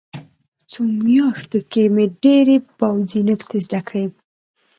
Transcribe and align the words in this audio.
په 0.57 0.63
څو 0.71 0.81
میاشتو 1.05 1.59
کې 1.71 1.83
مې 1.93 2.05
ډېرې 2.23 2.57
پوځي 2.77 3.19
نکتې 3.29 3.57
زده 3.65 3.81
کړې 3.87 4.05